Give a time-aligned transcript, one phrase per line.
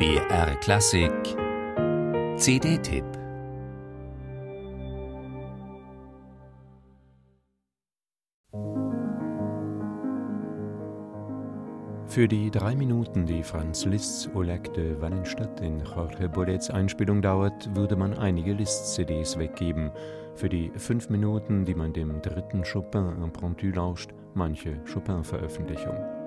[0.00, 1.12] BR Klassik
[2.38, 3.04] CD-Tipp
[12.06, 17.68] Für die drei Minuten, die Franz Liszt's Oleg de Wallenstadt in Jorge Bolets Einspielung dauert,
[17.76, 19.90] würde man einige Liszt-CDs weggeben.
[20.34, 26.19] Für die fünf Minuten, die man dem dritten Chopin-Impromptu lauscht, manche Chopin-Veröffentlichung.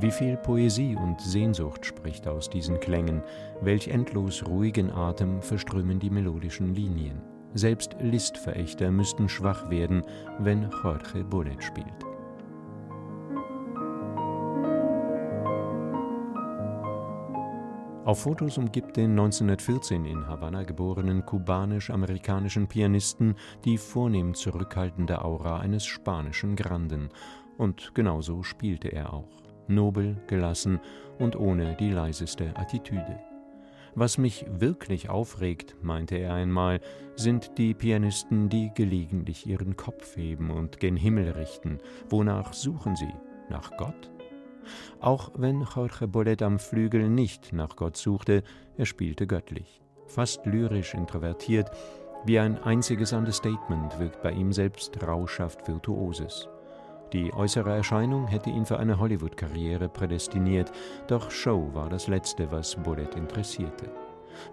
[0.00, 3.22] Wie viel Poesie und Sehnsucht spricht aus diesen Klängen,
[3.60, 7.22] welch endlos ruhigen Atem verströmen die melodischen Linien.
[7.54, 10.02] Selbst Listverächter müssten schwach werden,
[10.40, 12.04] wenn Jorge Bolet spielt.
[18.04, 23.34] Auf Fotos umgibt den 1914 in Havanna geborenen kubanisch-amerikanischen Pianisten
[23.64, 27.08] die vornehm zurückhaltende Aura eines spanischen Granden.
[27.56, 29.43] Und genauso spielte er auch.
[29.68, 30.80] Nobel, gelassen
[31.18, 33.18] und ohne die leiseste Attitüde.
[33.96, 36.80] Was mich wirklich aufregt, meinte er einmal,
[37.14, 41.78] sind die Pianisten, die gelegentlich ihren Kopf heben und gen Himmel richten.
[42.08, 43.14] Wonach suchen sie?
[43.48, 44.10] Nach Gott?
[45.00, 48.42] Auch wenn Jorge Bolet am Flügel nicht nach Gott suchte,
[48.76, 49.80] er spielte göttlich.
[50.06, 51.70] Fast lyrisch introvertiert,
[52.24, 56.48] wie ein einziges Understatement wirkt bei ihm selbst rauschhaft Virtuoses.
[57.14, 60.72] Die äußere Erscheinung hätte ihn für eine Hollywood-Karriere prädestiniert,
[61.06, 63.88] doch Show war das Letzte, was Bolet interessierte.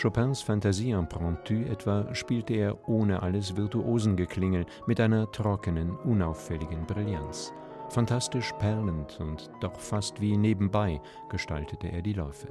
[0.00, 7.52] Chopins Fantasie impromptu etwa spielte er ohne alles Virtuosengeklingel mit einer trockenen, unauffälligen Brillanz.
[7.88, 12.46] Fantastisch perlend und doch fast wie nebenbei gestaltete er die Läufe.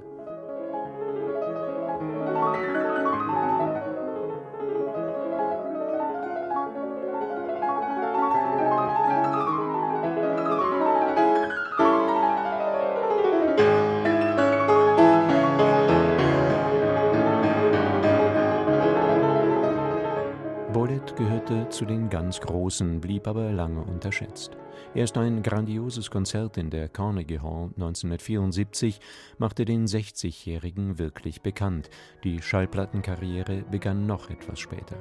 [20.74, 24.58] Bolet gehörte zu den ganz Großen, blieb aber lange unterschätzt.
[24.96, 29.00] Erst ein grandioses Konzert in der Carnegie Hall 1974
[29.38, 31.92] machte den 60-Jährigen wirklich bekannt.
[32.24, 34.96] Die Schallplattenkarriere begann noch etwas später.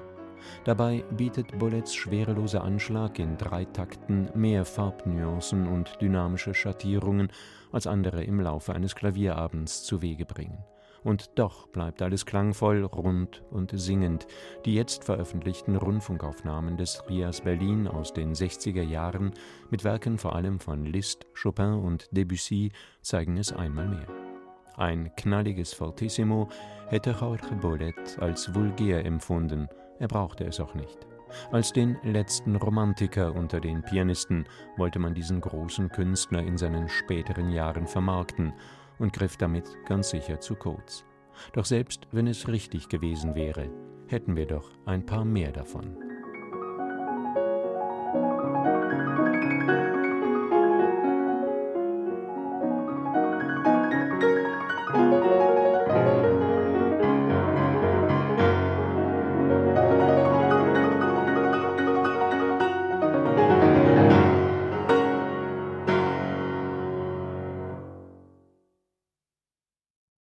[0.65, 7.29] Dabei bietet Bolets schwereloser Anschlag in drei Takten mehr Farbnuancen und dynamische Schattierungen,
[7.71, 10.63] als andere im Laufe eines Klavierabends zu Wege bringen.
[11.05, 14.27] Und doch bleibt alles klangvoll, rund und singend.
[14.65, 19.33] Die jetzt veröffentlichten Rundfunkaufnahmen des Rias Berlin aus den 60er Jahren
[19.71, 22.71] mit Werken vor allem von Liszt, Chopin und Debussy
[23.01, 24.07] zeigen es einmal mehr.
[24.77, 26.49] Ein knalliges Fortissimo
[26.89, 31.07] hätte Jorge Bolet als vulgär empfunden, er brauchte es auch nicht.
[31.51, 34.45] Als den letzten Romantiker unter den Pianisten
[34.77, 38.53] wollte man diesen großen Künstler in seinen späteren Jahren vermarkten
[39.03, 41.05] und griff damit ganz sicher zu kurz.
[41.53, 43.69] Doch selbst wenn es richtig gewesen wäre,
[44.07, 46.12] hätten wir doch ein paar mehr davon.